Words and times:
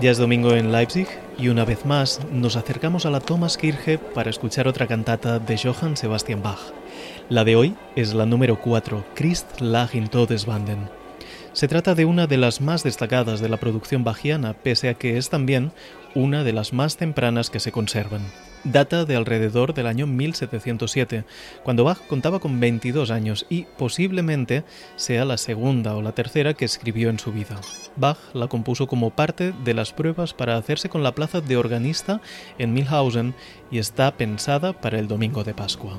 Ya 0.00 0.10
es 0.10 0.16
domingo 0.16 0.52
en 0.52 0.72
Leipzig 0.72 1.06
y 1.36 1.48
una 1.48 1.66
vez 1.66 1.84
más 1.84 2.20
nos 2.32 2.56
acercamos 2.56 3.04
a 3.04 3.10
la 3.10 3.20
Thomaskirche 3.20 3.98
para 3.98 4.30
escuchar 4.30 4.66
otra 4.66 4.86
cantata 4.86 5.38
de 5.38 5.58
Johann 5.58 5.98
Sebastian 5.98 6.42
Bach. 6.42 6.72
La 7.28 7.44
de 7.44 7.56
hoy 7.56 7.76
es 7.94 8.14
la 8.14 8.24
número 8.24 8.58
4, 8.58 9.04
Christ 9.14 9.60
lag 9.60 9.94
in 9.94 10.08
Todesbanden. 10.08 10.99
Se 11.52 11.68
trata 11.68 11.94
de 11.94 12.04
una 12.04 12.26
de 12.26 12.36
las 12.36 12.60
más 12.60 12.82
destacadas 12.82 13.40
de 13.40 13.48
la 13.48 13.56
producción 13.56 14.04
bajiana, 14.04 14.54
pese 14.54 14.88
a 14.88 14.94
que 14.94 15.16
es 15.16 15.30
también 15.30 15.72
una 16.14 16.44
de 16.44 16.52
las 16.52 16.72
más 16.72 16.96
tempranas 16.96 17.50
que 17.50 17.60
se 17.60 17.72
conservan 17.72 18.22
data 18.64 19.04
de 19.04 19.16
alrededor 19.16 19.74
del 19.74 19.86
año 19.86 20.06
1707, 20.06 21.24
cuando 21.62 21.84
Bach 21.84 21.98
contaba 22.06 22.40
con 22.40 22.60
22 22.60 23.10
años 23.10 23.46
y 23.48 23.62
posiblemente 23.78 24.64
sea 24.96 25.24
la 25.24 25.38
segunda 25.38 25.96
o 25.96 26.02
la 26.02 26.12
tercera 26.12 26.54
que 26.54 26.64
escribió 26.64 27.10
en 27.10 27.18
su 27.18 27.32
vida. 27.32 27.60
Bach 27.96 28.18
la 28.34 28.48
compuso 28.48 28.86
como 28.86 29.10
parte 29.10 29.52
de 29.64 29.74
las 29.74 29.92
pruebas 29.92 30.34
para 30.34 30.56
hacerse 30.56 30.88
con 30.88 31.02
la 31.02 31.14
plaza 31.14 31.40
de 31.40 31.56
organista 31.56 32.20
en 32.58 32.72
Milhausen 32.72 33.34
y 33.70 33.78
está 33.78 34.16
pensada 34.16 34.72
para 34.72 34.98
el 34.98 35.08
domingo 35.08 35.44
de 35.44 35.54
Pascua. 35.54 35.98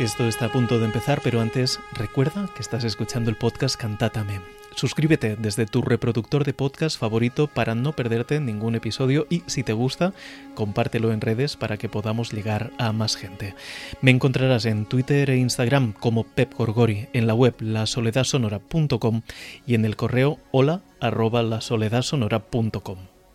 Esto 0.00 0.26
está 0.26 0.46
a 0.46 0.50
punto 0.50 0.78
de 0.78 0.86
empezar, 0.86 1.20
pero 1.22 1.42
antes 1.42 1.78
recuerda 1.92 2.48
que 2.54 2.62
estás 2.62 2.84
escuchando 2.84 3.28
el 3.28 3.36
podcast 3.36 3.76
Cantátame. 3.76 4.40
Suscríbete 4.74 5.36
desde 5.36 5.66
tu 5.66 5.82
reproductor 5.82 6.42
de 6.42 6.54
podcast 6.54 6.98
favorito 6.98 7.48
para 7.48 7.74
no 7.74 7.92
perderte 7.92 8.40
ningún 8.40 8.76
episodio 8.76 9.26
y 9.28 9.42
si 9.44 9.62
te 9.62 9.74
gusta, 9.74 10.14
compártelo 10.54 11.12
en 11.12 11.20
redes 11.20 11.58
para 11.58 11.76
que 11.76 11.90
podamos 11.90 12.32
llegar 12.32 12.70
a 12.78 12.92
más 12.92 13.14
gente. 13.14 13.54
Me 14.00 14.10
encontrarás 14.10 14.64
en 14.64 14.86
Twitter 14.86 15.28
e 15.28 15.36
Instagram 15.36 15.92
como 15.92 16.24
Pep 16.24 16.54
Gorgori, 16.54 17.08
en 17.12 17.26
la 17.26 17.34
web 17.34 17.56
lasoledadsonora.com 17.60 19.20
y 19.66 19.74
en 19.74 19.84
el 19.84 19.96
correo 19.96 20.38
hola 20.50 20.80
arroba. 20.98 21.42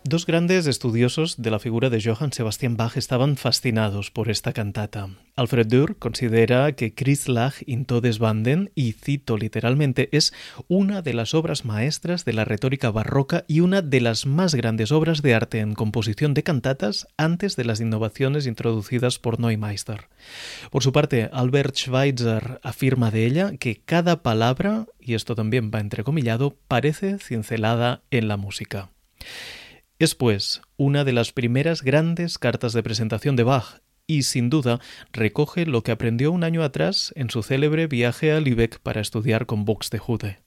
Dos 0.08 0.28
grandes 0.28 0.68
estudiosos 0.68 1.42
de 1.42 1.50
la 1.50 1.58
figura 1.58 1.90
de 1.90 2.00
Johann 2.00 2.32
Sebastian 2.32 2.78
Bach 2.78 2.96
estaban 2.96 3.38
fascinados 3.38 4.12
por 4.12 4.30
esta 4.30 4.54
cantata. 4.54 5.10
Alfred 5.36 5.66
Durr 5.66 5.98
considera 5.98 6.74
que 6.74 6.94
Christlach 6.94 7.64
in 7.66 7.86
Todesbanden, 7.86 8.70
y 8.76 8.92
cito 8.92 9.36
literalmente, 9.36 10.10
es 10.12 10.32
una 10.68 11.02
de 11.02 11.16
las 11.16 11.34
obras 11.34 11.66
maestras 11.66 12.24
de 12.24 12.34
la 12.34 12.46
retórica 12.46 12.92
barroca 12.92 13.46
y 13.48 13.62
una 13.62 13.82
de 13.82 14.00
las 14.00 14.28
más 14.28 14.54
grandes 14.54 14.92
obras 14.92 15.24
de 15.24 15.34
arte 15.34 15.60
en 15.60 15.74
composición 15.74 16.36
de 16.36 16.44
cantatas 16.44 17.08
antes 17.18 17.56
de 17.56 17.66
las 17.66 17.82
innovaciones 17.82 18.46
introducidas 18.46 19.18
por 19.18 19.40
Neumeister. 19.40 20.08
Por 20.70 20.84
su 20.84 20.92
parte, 20.92 21.32
Albert 21.34 21.78
Schweitzer 21.78 22.60
afirma 22.62 23.10
de 23.10 23.26
ella 23.26 23.58
que 23.58 23.82
cada 23.84 24.22
palabra, 24.22 24.86
y 25.00 25.16
esto 25.16 25.34
también 25.34 25.72
va 25.74 25.80
entrecomillado, 25.80 26.56
parece 26.68 27.18
cincelada 27.18 28.04
en 28.12 28.28
la 28.28 28.38
música. 28.38 28.92
Es, 29.98 30.14
pues, 30.14 30.62
una 30.76 31.06
de 31.06 31.14
las 31.14 31.32
primeras 31.32 31.82
grandes 31.82 32.38
cartas 32.38 32.74
de 32.74 32.84
presentación 32.84 33.38
de 33.38 33.44
Bach 33.44 33.80
y, 34.08 34.24
sin 34.24 34.50
duda, 34.50 34.82
recoge 35.14 35.66
lo 35.66 35.84
que 35.84 35.94
aprendió 35.94 36.34
un 36.34 36.44
año 36.44 36.64
atrás 36.64 37.14
en 37.16 37.30
su 37.30 37.44
célebre 37.44 37.88
viaje 37.88 38.34
a 38.34 38.42
Lübeck 38.42 38.80
para 38.80 39.00
estudiar 39.00 39.46
con 39.46 39.64
Buxtehude. 39.64 40.40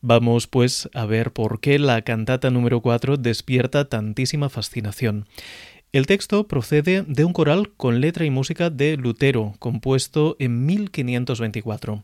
Vamos, 0.00 0.48
pues, 0.48 0.88
a 0.94 1.06
ver 1.06 1.32
por 1.32 1.60
qué 1.60 1.78
la 1.78 2.02
cantata 2.02 2.50
número 2.50 2.80
4 2.80 3.16
despierta 3.16 3.88
tantísima 3.88 4.48
fascinación. 4.48 5.28
El 5.92 6.06
texto 6.06 6.48
procede 6.48 7.04
de 7.06 7.24
un 7.24 7.32
coral 7.32 7.72
con 7.76 8.00
letra 8.00 8.24
y 8.24 8.30
música 8.30 8.68
de 8.68 8.96
Lutero, 8.96 9.54
compuesto 9.60 10.34
en 10.40 10.66
1524. 10.66 12.02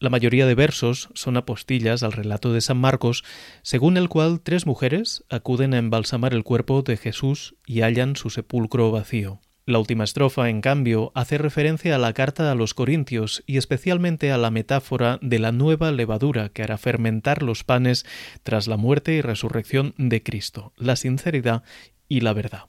La 0.00 0.10
mayoría 0.10 0.46
de 0.46 0.54
versos 0.54 1.08
son 1.14 1.36
apostillas 1.36 2.04
al 2.04 2.12
relato 2.12 2.52
de 2.52 2.60
San 2.60 2.78
Marcos, 2.78 3.24
según 3.62 3.96
el 3.96 4.08
cual 4.08 4.40
tres 4.40 4.64
mujeres 4.64 5.24
acuden 5.28 5.74
a 5.74 5.78
embalsamar 5.78 6.34
el 6.34 6.44
cuerpo 6.44 6.82
de 6.82 6.96
Jesús 6.96 7.56
y 7.66 7.80
hallan 7.80 8.14
su 8.14 8.30
sepulcro 8.30 8.92
vacío. 8.92 9.40
La 9.66 9.80
última 9.80 10.04
estrofa, 10.04 10.48
en 10.48 10.60
cambio, 10.60 11.10
hace 11.16 11.36
referencia 11.36 11.96
a 11.96 11.98
la 11.98 12.12
carta 12.12 12.50
a 12.50 12.54
los 12.54 12.74
Corintios 12.74 13.42
y 13.44 13.56
especialmente 13.56 14.30
a 14.30 14.38
la 14.38 14.52
metáfora 14.52 15.18
de 15.20 15.40
la 15.40 15.50
nueva 15.50 15.90
levadura 15.90 16.48
que 16.48 16.62
hará 16.62 16.78
fermentar 16.78 17.42
los 17.42 17.64
panes 17.64 18.06
tras 18.44 18.68
la 18.68 18.76
muerte 18.76 19.14
y 19.14 19.20
resurrección 19.20 19.94
de 19.98 20.22
Cristo, 20.22 20.72
la 20.76 20.94
sinceridad 20.94 21.64
y 22.08 22.20
la 22.20 22.32
verdad. 22.34 22.66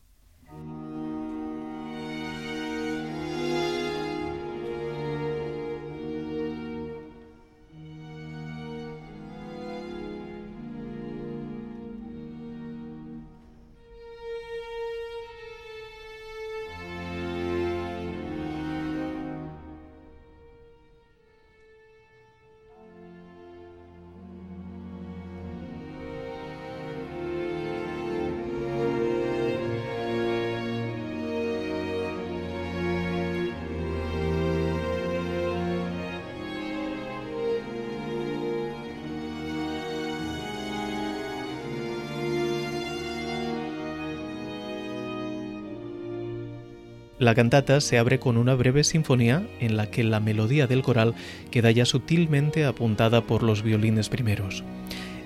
La 47.20 47.36
cantata 47.36 47.82
se 47.82 47.98
abre 47.98 48.18
con 48.18 48.38
una 48.38 48.56
breve 48.56 48.86
sinfonía 48.86 49.46
en 49.60 49.76
la 49.76 49.92
que 49.92 50.06
la 50.06 50.22
melodía 50.22 50.68
del 50.68 50.82
coral 50.82 51.16
queda 51.52 51.70
ya 51.70 51.86
sutilmente 51.86 52.64
apuntada 52.64 53.20
por 53.22 53.44
los 53.44 53.62
violines 53.62 54.08
primeros. 54.08 54.64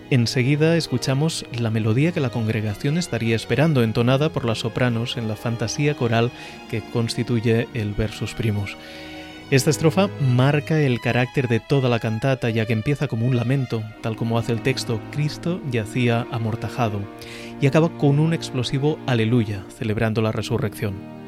Enseguida 0.10 0.76
escuchamos 0.76 1.46
la 1.60 1.70
melodía 1.70 2.12
que 2.12 2.20
la 2.20 2.32
congregación 2.32 2.98
estaría 2.98 3.36
esperando, 3.36 3.84
entonada 3.84 4.30
por 4.30 4.44
las 4.44 4.60
sopranos 4.60 5.18
en 5.18 5.28
la 5.28 5.36
fantasía 5.36 5.96
coral 5.96 6.32
que 6.72 6.82
constituye 6.82 7.68
el 7.76 7.94
versus 7.94 8.34
primus. 8.34 8.76
Esta 9.52 9.70
estrofa 9.70 10.10
marca 10.20 10.80
el 10.82 11.00
carácter 11.00 11.48
de 11.48 11.60
toda 11.60 11.90
la 11.90 12.00
cantata, 12.00 12.50
ya 12.50 12.66
que 12.66 12.74
empieza 12.74 13.08
como 13.08 13.28
un 13.28 13.36
lamento, 13.36 13.84
tal 14.02 14.16
como 14.16 14.40
hace 14.40 14.52
el 14.52 14.64
texto 14.64 15.00
Cristo 15.12 15.62
yacía 15.70 16.26
amortajado, 16.32 17.02
y 17.62 17.68
acaba 17.68 17.96
con 18.00 18.18
un 18.18 18.34
explosivo 18.34 18.98
aleluya, 19.06 19.64
celebrando 19.78 20.24
la 20.24 20.32
resurrección. 20.32 21.23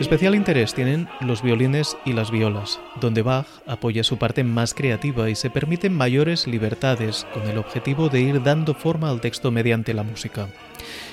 Especial 0.00 0.34
interés 0.34 0.74
tienen 0.74 1.08
los 1.20 1.40
violines 1.40 1.96
y 2.04 2.14
las 2.14 2.32
violas, 2.32 2.80
donde 3.00 3.22
Bach 3.22 3.46
apoya 3.64 4.02
su 4.02 4.18
parte 4.18 4.42
más 4.42 4.74
creativa 4.74 5.30
y 5.30 5.36
se 5.36 5.50
permiten 5.50 5.96
mayores 5.96 6.48
libertades 6.48 7.26
con 7.32 7.44
el 7.44 7.58
objetivo 7.58 8.08
de 8.08 8.20
ir 8.20 8.42
dando 8.42 8.74
forma 8.74 9.08
al 9.08 9.20
texto 9.20 9.52
mediante 9.52 9.94
la 9.94 10.02
música. 10.02 10.48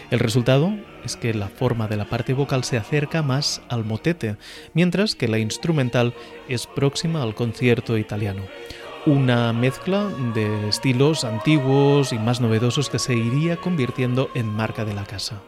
El 0.09 0.17
resultado 0.17 0.73
es 1.05 1.15
que 1.15 1.35
la 1.35 1.47
forma 1.47 1.87
de 1.87 1.95
la 1.95 2.05
parte 2.05 2.33
vocal 2.33 2.63
se 2.63 2.77
acerca 2.77 3.21
más 3.21 3.61
al 3.69 3.85
motete, 3.85 4.37
mientras 4.73 5.13
que 5.13 5.27
la 5.27 5.37
instrumental 5.37 6.15
es 6.49 6.65
próxima 6.65 7.21
al 7.21 7.35
concierto 7.35 7.99
italiano. 7.99 8.41
Una 9.05 9.53
mezcla 9.53 10.09
de 10.33 10.69
estilos 10.69 11.23
antiguos 11.23 12.13
y 12.13 12.17
más 12.17 12.41
novedosos 12.41 12.89
que 12.89 12.99
se 12.99 13.13
iría 13.13 13.57
convirtiendo 13.57 14.31
en 14.33 14.47
marca 14.47 14.85
de 14.85 14.95
la 14.95 15.03
casa. 15.05 15.41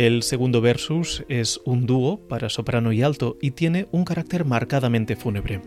El 0.00 0.22
segundo 0.22 0.62
versus 0.62 1.26
es 1.28 1.60
un 1.66 1.84
dúo 1.84 2.26
para 2.26 2.48
soprano 2.48 2.90
y 2.90 3.02
alto 3.02 3.36
y 3.42 3.50
tiene 3.50 3.86
un 3.90 4.06
carácter 4.06 4.46
marcadamente 4.46 5.14
fúnebre. 5.14 5.60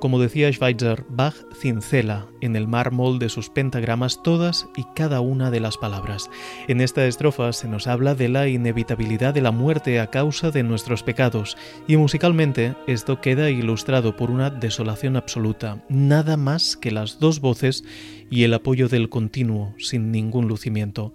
Como 0.00 0.18
decía 0.18 0.52
Schweitzer, 0.52 1.04
Bach 1.08 1.36
cincela 1.60 2.26
en 2.40 2.56
el 2.56 2.66
mármol 2.66 3.20
de 3.20 3.28
sus 3.28 3.50
pentagramas 3.50 4.20
todas 4.24 4.66
y 4.76 4.82
cada 4.96 5.20
una 5.20 5.52
de 5.52 5.60
las 5.60 5.76
palabras. 5.76 6.28
En 6.66 6.80
esta 6.80 7.06
estrofa 7.06 7.52
se 7.52 7.68
nos 7.68 7.86
habla 7.86 8.16
de 8.16 8.28
la 8.28 8.48
inevitabilidad 8.48 9.32
de 9.32 9.42
la 9.42 9.52
muerte 9.52 10.00
a 10.00 10.10
causa 10.10 10.50
de 10.50 10.64
nuestros 10.64 11.04
pecados 11.04 11.56
y 11.86 11.96
musicalmente 11.96 12.74
esto 12.88 13.20
queda 13.20 13.48
ilustrado 13.48 14.16
por 14.16 14.32
una 14.32 14.50
desolación 14.50 15.14
absoluta, 15.14 15.84
nada 15.88 16.36
más 16.36 16.76
que 16.76 16.90
las 16.90 17.20
dos 17.20 17.40
voces 17.40 17.84
y 18.28 18.42
el 18.42 18.54
apoyo 18.54 18.88
del 18.88 19.08
continuo 19.08 19.72
sin 19.78 20.10
ningún 20.10 20.48
lucimiento. 20.48 21.14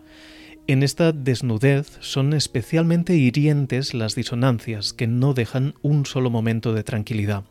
En 0.65 0.81
esta 0.81 1.11
desnudez 1.11 1.97
son 1.99 2.31
especialmente 2.31 3.15
hirientes 3.15 3.93
las 3.93 4.15
disonancias 4.15 4.93
que 4.93 5.07
no 5.07 5.33
dejan 5.33 5.75
un 5.81 6.05
solo 6.05 6.29
momento 6.29 6.73
de 6.73 6.85
tranquilidad. 6.85 7.43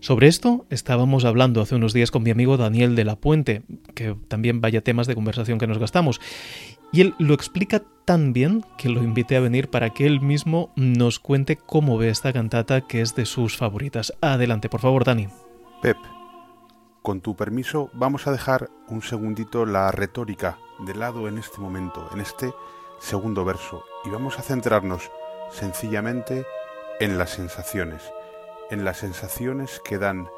Sobre 0.00 0.28
esto 0.28 0.64
estábamos 0.70 1.26
hablando 1.26 1.60
hace 1.60 1.74
unos 1.74 1.92
días 1.92 2.10
con 2.10 2.22
mi 2.22 2.30
amigo 2.30 2.56
Daniel 2.56 2.96
de 2.96 3.04
la 3.04 3.16
Puente, 3.16 3.64
que 3.94 4.16
también 4.28 4.62
vaya 4.62 4.80
temas 4.80 5.06
de 5.06 5.14
conversación 5.14 5.58
que 5.58 5.66
nos 5.66 5.78
gastamos, 5.78 6.22
y 6.90 7.02
él 7.02 7.14
lo 7.18 7.34
explica 7.34 7.82
tan 8.06 8.32
bien 8.32 8.64
que 8.78 8.88
lo 8.88 9.02
invité 9.02 9.36
a 9.36 9.40
venir 9.40 9.68
para 9.68 9.90
que 9.90 10.06
él 10.06 10.22
mismo 10.22 10.72
nos 10.74 11.18
cuente 11.18 11.56
cómo 11.56 11.98
ve 11.98 12.08
esta 12.08 12.32
cantata 12.32 12.80
que 12.80 13.02
es 13.02 13.14
de 13.14 13.26
sus 13.26 13.58
favoritas. 13.58 14.14
Adelante, 14.22 14.70
por 14.70 14.80
favor, 14.80 15.04
Dani. 15.04 15.28
Pep, 15.82 15.98
con 17.02 17.20
tu 17.20 17.36
permiso 17.36 17.90
vamos 17.92 18.26
a 18.26 18.32
dejar 18.32 18.70
un 18.88 19.02
segundito 19.02 19.66
la 19.66 19.90
retórica 19.90 20.56
de 20.78 20.94
lado 20.94 21.28
en 21.28 21.38
este 21.38 21.60
momento, 21.60 22.08
en 22.12 22.20
este 22.20 22.52
segundo 22.98 23.44
verso, 23.44 23.84
y 24.04 24.10
vamos 24.10 24.38
a 24.38 24.42
centrarnos 24.42 25.10
sencillamente 25.50 26.46
en 27.00 27.18
las 27.18 27.30
sensaciones, 27.30 28.02
en 28.70 28.84
las 28.84 28.98
sensaciones 28.98 29.80
que 29.84 29.98
dan 29.98 30.28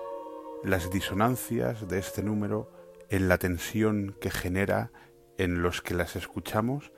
las 0.63 0.91
disonancias 0.91 1.89
de 1.89 1.99
este 1.99 2.23
número, 2.23 2.71
en 3.09 3.29
la 3.29 3.39
tensión 3.39 4.17
que 4.21 4.31
genera 4.31 4.93
en 5.39 5.63
los 5.63 5.81
que 5.83 5.95
las 5.95 6.17
escuchamos 6.17 6.93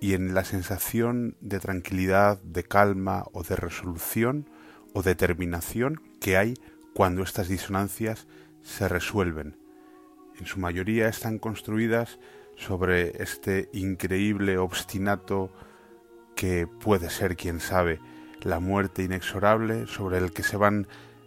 y 0.00 0.14
en 0.14 0.34
la 0.34 0.44
sensación 0.44 1.36
de 1.40 1.60
tranquilidad, 1.60 2.40
de 2.42 2.64
calma 2.64 3.24
o 3.32 3.42
de 3.42 3.56
resolución 3.56 4.50
o 4.94 5.02
determinación 5.02 6.02
que 6.20 6.36
hay 6.36 6.54
cuando 6.94 7.22
estas 7.22 7.48
disonancias 7.48 8.26
se 8.62 8.88
resuelven. 8.88 9.58
En 10.38 10.46
su 10.46 10.58
mayoría 10.58 11.08
están 11.08 11.38
construidas 11.38 12.18
sobre 12.56 13.22
este 13.22 13.68
increíble 13.72 14.58
obstinato 14.58 15.52
que 16.34 16.66
puede 16.66 17.10
ser, 17.10 17.36
quién 17.36 17.60
sabe, 17.60 18.00
la 18.42 18.60
muerte 18.60 19.02
inexorable, 19.02 19.86
sobre 19.86 20.18
el 20.18 20.32
que 20.32 20.42
se 20.42 20.56
van 20.56 20.86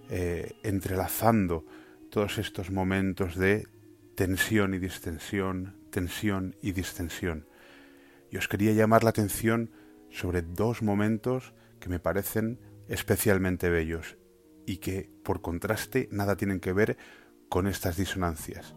eh, 0.10 0.54
entrelazando 0.64 1.66
todos 2.10 2.38
estos 2.38 2.72
momentos 2.72 3.36
de 3.36 3.68
tensión 4.16 4.74
y 4.74 4.80
distensión, 4.80 5.78
tensión 5.92 6.56
y 6.62 6.72
distensión. 6.72 7.48
Y 8.32 8.38
os 8.38 8.48
quería 8.48 8.74
llamar 8.74 9.04
la 9.04 9.12
atención 9.12 9.72
sobre 10.10 10.42
dos 10.42 10.82
momentos 10.82 11.54
que 11.80 11.90
me 11.90 12.00
parecen 12.00 12.60
especialmente 12.88 13.70
bellos 13.70 14.18
y 14.66 14.78
que, 14.78 15.10
por 15.24 15.42
contraste, 15.42 16.10
nada 16.12 16.36
tienen 16.36 16.60
que 16.60 16.74
ver 16.74 16.98
con 17.50 17.68
estas 17.68 17.98
disonancias. 17.98 18.76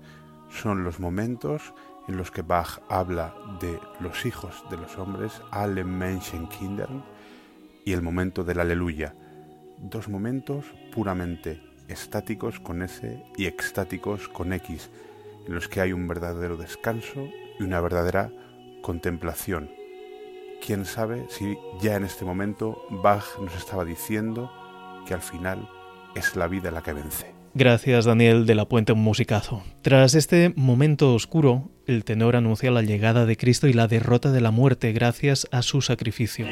Son 0.50 0.84
los 0.84 1.00
momentos 1.00 1.74
en 2.08 2.16
los 2.16 2.30
que 2.30 2.42
Bach 2.42 2.80
habla 2.88 3.34
de 3.60 3.78
los 4.00 4.26
hijos 4.26 4.64
de 4.70 4.76
los 4.76 4.98
hombres, 4.98 5.40
alle 5.50 5.84
Menschenkindern, 5.84 7.04
y 7.84 7.92
el 7.92 8.02
momento 8.02 8.44
del 8.44 8.60
aleluya. 8.60 9.14
Dos 9.78 10.08
momentos 10.08 10.66
puramente 10.92 11.62
estáticos 11.88 12.60
con 12.60 12.82
S 12.82 13.24
y 13.36 13.46
extáticos 13.46 14.28
con 14.28 14.52
X, 14.52 14.90
en 15.46 15.54
los 15.54 15.68
que 15.68 15.80
hay 15.80 15.92
un 15.92 16.06
verdadero 16.06 16.56
descanso 16.56 17.28
y 17.58 17.62
una 17.62 17.80
verdadera 17.80 18.30
contemplación. 18.82 19.70
Quién 20.64 20.84
sabe 20.84 21.26
si 21.28 21.58
ya 21.80 21.96
en 21.96 22.04
este 22.04 22.24
momento 22.24 22.84
Bach 22.90 23.38
nos 23.40 23.54
estaba 23.56 23.84
diciendo 23.84 24.50
que 25.06 25.14
al 25.14 25.22
final 25.22 25.68
es 26.14 26.36
la 26.36 26.46
vida 26.46 26.70
la 26.70 26.82
que 26.82 26.92
vence. 26.92 27.31
Gracias 27.54 28.06
Daniel 28.06 28.46
de 28.46 28.54
la 28.54 28.64
Puente 28.64 28.92
un 28.92 29.00
musicazo. 29.00 29.62
Tras 29.82 30.14
este 30.14 30.54
momento 30.56 31.14
oscuro, 31.14 31.70
el 31.86 32.04
tenor 32.04 32.34
anuncia 32.34 32.70
la 32.70 32.80
llegada 32.80 33.26
de 33.26 33.36
Cristo 33.36 33.66
y 33.66 33.74
la 33.74 33.88
derrota 33.88 34.32
de 34.32 34.40
la 34.40 34.50
muerte 34.50 34.92
gracias 34.92 35.46
a 35.52 35.60
su 35.60 35.82
sacrificio. 35.82 36.46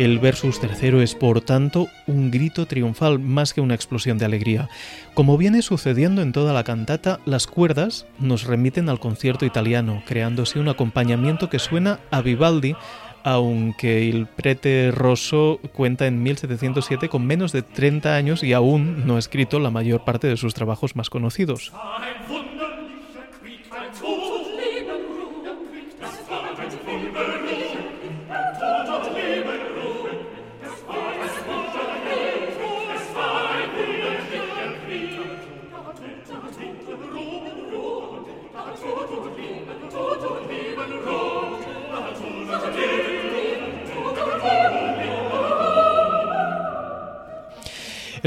El 0.00 0.18
versus 0.18 0.58
tercero 0.60 1.02
es, 1.02 1.14
por 1.14 1.42
tanto, 1.42 1.88
un 2.06 2.30
grito 2.30 2.64
triunfal 2.64 3.18
más 3.18 3.52
que 3.52 3.60
una 3.60 3.74
explosión 3.74 4.16
de 4.16 4.24
alegría. 4.24 4.70
Como 5.12 5.36
viene 5.36 5.60
sucediendo 5.60 6.22
en 6.22 6.32
toda 6.32 6.54
la 6.54 6.64
cantata, 6.64 7.20
las 7.26 7.46
cuerdas 7.46 8.06
nos 8.18 8.44
remiten 8.44 8.88
al 8.88 8.98
concierto 8.98 9.44
italiano, 9.44 10.02
creándose 10.06 10.58
un 10.58 10.70
acompañamiento 10.70 11.50
que 11.50 11.58
suena 11.58 12.00
a 12.10 12.22
Vivaldi, 12.22 12.76
aunque 13.24 14.08
el 14.08 14.26
prete 14.26 14.90
Rosso 14.90 15.60
cuenta 15.74 16.06
en 16.06 16.22
1707 16.22 17.10
con 17.10 17.26
menos 17.26 17.52
de 17.52 17.60
30 17.60 18.16
años 18.16 18.42
y 18.42 18.54
aún 18.54 19.06
no 19.06 19.16
ha 19.16 19.18
escrito 19.18 19.58
la 19.58 19.70
mayor 19.70 20.06
parte 20.06 20.28
de 20.28 20.38
sus 20.38 20.54
trabajos 20.54 20.96
más 20.96 21.10
conocidos. 21.10 21.74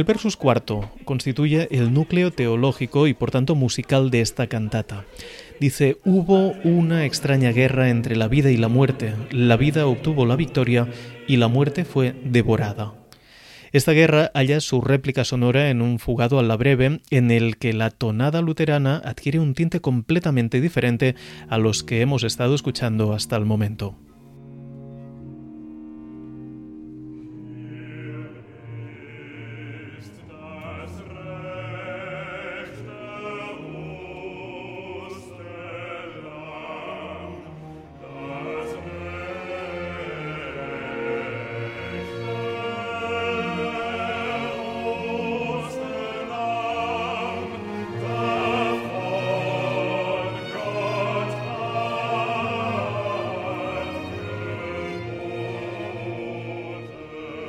El 0.04 0.08
versus 0.08 0.36
cuarto 0.36 0.92
constituye 1.06 1.70
el 1.72 1.94
núcleo 1.94 2.30
teológico 2.30 3.08
y 3.08 3.14
por 3.14 3.32
tanto 3.32 3.56
musical 3.56 4.12
de 4.12 4.20
esta 4.20 4.48
cantata. 4.48 5.06
Dice, 5.62 5.98
hubo 6.04 6.52
una 6.66 7.06
extraña 7.06 7.54
guerra 7.54 7.90
entre 7.90 8.18
la 8.18 8.28
vida 8.28 8.52
y 8.52 8.58
la 8.58 8.68
muerte, 8.68 9.14
la 9.32 9.56
vida 9.56 9.88
obtuvo 9.88 10.26
la 10.26 10.36
victoria 10.36 10.90
y 11.26 11.38
la 11.38 11.48
muerte 11.48 11.86
fue 11.86 12.14
devorada. 12.26 12.96
Esta 13.72 13.94
guerra 13.94 14.30
halla 14.34 14.60
su 14.60 14.82
réplica 14.82 15.24
sonora 15.24 15.70
en 15.70 15.82
un 15.82 16.00
fugado 16.00 16.38
a 16.38 16.44
la 16.44 16.58
breve 16.58 17.00
en 17.10 17.32
el 17.32 17.56
que 17.56 17.72
la 17.72 17.90
tonada 17.90 18.42
luterana 18.42 19.02
adquiere 19.06 19.40
un 19.40 19.54
tinte 19.54 19.80
completamente 19.80 20.60
diferente 20.60 21.16
a 21.48 21.58
los 21.58 21.86
que 21.86 22.02
hemos 22.02 22.24
estado 22.24 22.56
escuchando 22.56 23.14
hasta 23.14 23.38
el 23.38 23.46
momento. 23.46 23.96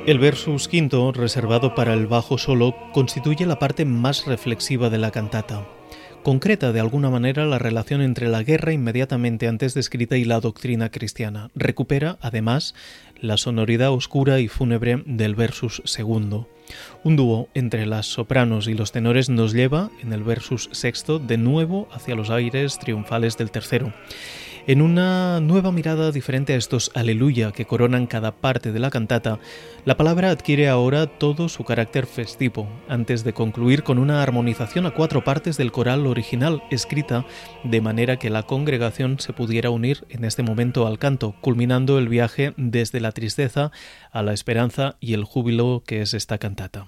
El 0.05 0.19
versus 0.19 0.67
quinto, 0.67 1.11
reservado 1.11 1.73
para 1.73 1.95
el 1.95 2.05
bajo 2.05 2.37
solo, 2.37 2.75
constituye 2.93 3.47
la 3.47 3.57
parte 3.57 3.85
más 3.85 4.27
reflexiva 4.27 4.91
de 4.91 4.99
la 4.99 5.09
cantata. 5.09 5.65
Concreta 6.21 6.71
de 6.71 6.79
alguna 6.79 7.09
manera 7.09 7.47
la 7.47 7.57
relación 7.57 8.03
entre 8.03 8.29
la 8.29 8.43
guerra 8.43 8.71
inmediatamente 8.71 9.47
antes 9.47 9.73
descrita 9.73 10.15
y 10.15 10.23
la 10.23 10.39
doctrina 10.39 10.91
cristiana. 10.91 11.49
Recupera, 11.55 12.19
además, 12.21 12.75
la 13.19 13.37
sonoridad 13.37 13.93
oscura 13.93 14.39
y 14.39 14.47
fúnebre 14.47 15.01
del 15.07 15.33
versus 15.33 15.81
segundo. 15.85 16.47
Un 17.03 17.15
dúo 17.15 17.49
entre 17.55 17.87
las 17.87 18.05
sopranos 18.05 18.67
y 18.67 18.75
los 18.75 18.91
tenores 18.91 19.29
nos 19.29 19.53
lleva, 19.53 19.89
en 20.03 20.13
el 20.13 20.21
versus 20.21 20.69
sexto, 20.71 21.17
de 21.17 21.37
nuevo 21.37 21.87
hacia 21.91 22.13
los 22.13 22.29
aires 22.29 22.77
triunfales 22.77 23.37
del 23.37 23.49
tercero 23.49 23.91
en 24.67 24.81
una 24.81 25.39
nueva 25.41 25.71
mirada 25.71 26.11
diferente 26.11 26.53
a 26.53 26.57
estos 26.57 26.91
aleluya 26.95 27.51
que 27.51 27.65
coronan 27.65 28.07
cada 28.07 28.31
parte 28.31 28.71
de 28.71 28.79
la 28.79 28.89
cantata, 28.89 29.39
la 29.85 29.97
palabra 29.97 30.31
adquiere 30.31 30.69
ahora 30.69 31.05
todo 31.05 31.49
su 31.49 31.63
carácter 31.63 32.07
festivo, 32.07 32.67
antes 32.87 33.23
de 33.23 33.33
concluir 33.33 33.83
con 33.83 33.99
una 33.99 34.23
armonización 34.23 34.85
a 34.85 34.91
cuatro 34.91 35.23
partes 35.23 35.57
del 35.57 35.71
coral 35.71 36.07
original, 36.07 36.63
escrita 36.71 37.25
de 37.63 37.81
manera 37.81 38.17
que 38.17 38.29
la 38.29 38.43
congregación 38.43 39.19
se 39.19 39.33
pudiera 39.33 39.69
unir 39.69 40.05
en 40.09 40.25
este 40.25 40.41
momento 40.41 40.87
al 40.87 40.97
canto, 40.97 41.35
culminando 41.41 41.99
el 41.99 42.09
viaje 42.09 42.53
desde 42.57 42.99
la 42.99 43.11
tristeza 43.11 43.71
a 44.11 44.23
la 44.23 44.33
esperanza 44.33 44.95
y 44.99 45.13
el 45.13 45.23
júbilo 45.23 45.83
que 45.85 46.01
es 46.01 46.13
esta 46.13 46.37
cantata. 46.37 46.85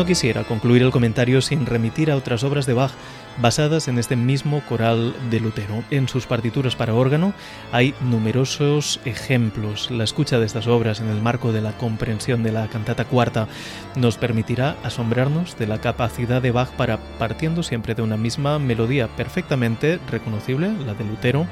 No 0.00 0.06
quisiera 0.06 0.44
concluir 0.44 0.80
el 0.80 0.92
comentario 0.92 1.42
sin 1.42 1.66
remitir 1.66 2.10
a 2.10 2.16
otras 2.16 2.42
obras 2.42 2.64
de 2.64 2.72
Bach 2.72 2.92
basadas 3.36 3.86
en 3.86 3.98
este 3.98 4.16
mismo 4.16 4.62
coral 4.66 5.14
de 5.30 5.40
Lutero. 5.40 5.84
En 5.90 6.08
sus 6.08 6.24
partituras 6.24 6.74
para 6.74 6.94
órgano 6.94 7.34
hay 7.70 7.94
numerosos 8.00 8.98
ejemplos. 9.04 9.90
La 9.90 10.04
escucha 10.04 10.38
de 10.38 10.46
estas 10.46 10.68
obras 10.68 11.00
en 11.00 11.10
el 11.10 11.20
marco 11.20 11.52
de 11.52 11.60
la 11.60 11.72
comprensión 11.72 12.42
de 12.42 12.50
la 12.50 12.66
cantata 12.68 13.04
cuarta 13.04 13.46
nos 13.94 14.16
permitirá 14.16 14.78
asombrarnos 14.84 15.58
de 15.58 15.66
la 15.66 15.82
capacidad 15.82 16.40
de 16.40 16.50
Bach 16.50 16.70
para, 16.70 16.96
partiendo 17.18 17.62
siempre 17.62 17.94
de 17.94 18.00
una 18.00 18.16
misma 18.16 18.58
melodía 18.58 19.06
perfectamente 19.06 20.00
reconocible, 20.10 20.72
la 20.86 20.94
de 20.94 21.04
Lutero, 21.04 21.46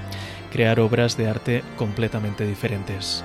crear 0.51 0.81
obras 0.81 1.19
de 1.19 1.29
arte 1.29 1.63
completamente 1.77 2.47
diferentes. 2.47 3.23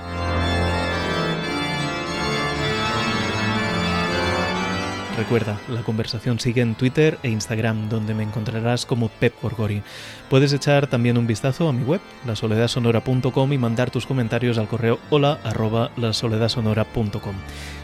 Recuerda, 5.17 5.60
la 5.70 5.84
conversación 5.84 6.39
sigue 6.39 6.62
en 6.62 6.74
Twitter 6.74 7.20
e 7.22 7.29
Instagram, 7.29 7.88
donde 7.88 8.15
me 8.15 8.24
encontrarás 8.24 8.88
como 8.88 9.10
Pep 9.10 9.36
Gorgori. 9.43 9.84
Puedes 10.27 10.53
echar 10.53 10.88
también 10.88 11.20
un 11.20 11.27
vistazo 11.27 11.70
a 11.70 11.74
mi 11.74 11.84
web, 11.84 12.01
lasoledadsonora.com 12.25 13.53
y 13.53 13.58
mandar 13.60 13.91
tus 13.91 14.08
comentarios 14.08 14.58
al 14.58 14.67
correo 14.67 15.00
hola 15.12 15.39
arroba 15.43 15.91
lasoledadsonora.com. 15.98 17.36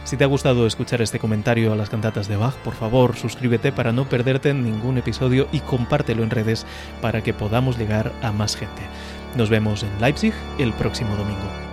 Si 0.02 0.16
te 0.16 0.24
ha 0.24 0.26
gustado 0.26 0.66
escuchar 0.66 1.02
este 1.02 1.20
comentario 1.20 1.72
a 1.72 1.76
las 1.76 1.88
cantatas 1.88 2.26
de 2.26 2.36
Bach, 2.36 2.56
por 2.64 2.74
favor 2.74 3.16
suscríbete 3.16 3.70
para 3.70 3.92
no 3.92 4.08
perderte 4.08 4.52
ningún 4.52 4.98
episodio 4.98 5.46
y 5.52 5.60
compártelo 5.60 6.24
en 6.24 6.30
redes 6.30 6.66
para 7.00 7.22
que 7.22 7.32
podamos 7.32 7.78
llegar 7.78 8.12
a 8.22 8.32
más 8.32 8.56
gente. 8.56 8.82
Nos 9.36 9.50
vemos 9.50 9.84
en 9.84 10.00
Leipzig 10.00 10.34
el 10.58 10.72
próximo 10.72 11.14
domingo. 11.14 11.69